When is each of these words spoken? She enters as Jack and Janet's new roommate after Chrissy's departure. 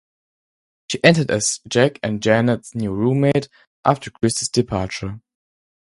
She 0.87 0.97
enters 1.03 1.27
as 1.27 1.59
Jack 1.67 1.99
and 2.01 2.23
Janet's 2.23 2.73
new 2.73 2.91
roommate 2.91 3.47
after 3.85 4.09
Chrissy's 4.09 4.49
departure. 4.49 5.21